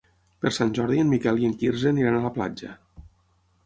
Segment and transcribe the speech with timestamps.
[0.45, 2.77] Per Sant Jordi en Miquel i en Quirze aniran a la platja.